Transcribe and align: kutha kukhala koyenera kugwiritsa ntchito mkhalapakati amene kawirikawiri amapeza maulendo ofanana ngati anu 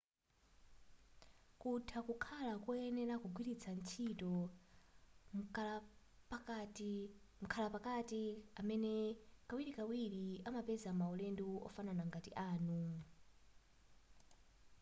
kutha 1.59 1.99
kukhala 2.07 2.53
koyenera 2.63 3.15
kugwiritsa 3.23 3.69
ntchito 3.77 4.33
mkhalapakati 7.41 8.25
amene 8.59 8.93
kawirikawiri 9.47 10.25
amapeza 10.47 10.89
maulendo 10.99 11.47
ofanana 11.67 12.03
ngati 12.09 12.31
anu 12.49 12.81